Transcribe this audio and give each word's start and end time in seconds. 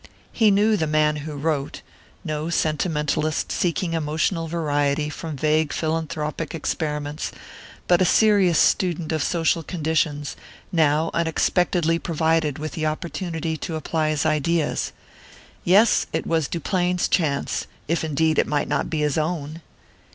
He 0.31 0.49
knew 0.49 0.77
the 0.77 0.87
man 0.87 1.17
who 1.17 1.35
wrote 1.35 1.83
no 2.25 2.49
sentimentalist 2.49 3.51
seeking 3.51 3.93
emotional 3.93 4.47
variety 4.47 5.11
from 5.11 5.35
vague 5.35 5.71
philanthropic 5.71 6.55
experiments, 6.55 7.31
but 7.87 8.01
a 8.01 8.03
serious 8.05 8.57
student 8.57 9.11
of 9.11 9.21
social 9.21 9.61
conditions, 9.61 10.35
now 10.71 11.11
unexpectedly 11.13 11.99
provided 11.99 12.57
with 12.57 12.71
the 12.71 12.87
opportunity 12.87 13.55
to 13.57 13.75
apply 13.75 14.09
his 14.09 14.25
ideas. 14.25 14.91
Yes, 15.63 16.07
it 16.11 16.25
was 16.25 16.47
Duplain's 16.47 17.07
chance 17.07 17.67
if 17.87 18.03
indeed 18.03 18.39
it 18.39 18.47
might 18.47 18.67
not 18.67 18.89
be 18.89 19.01
his 19.01 19.19
own!... 19.19 19.61